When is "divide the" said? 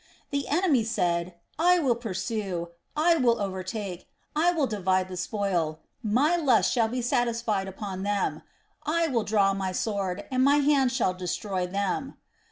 4.65-5.15